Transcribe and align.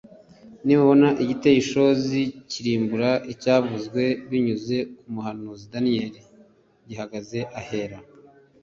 nimubona 0.65 1.07
igiteye 1.23 1.57
ishozi 1.63 2.21
k 2.27 2.31
kirimbura 2.51 3.11
cyavuzwe 3.41 4.03
binyuze 4.29 4.77
ku 4.97 5.05
muhanuzi 5.13 5.65
daniyeli 5.73 6.19
gihagaze 6.87 7.39
ahera 7.59 7.97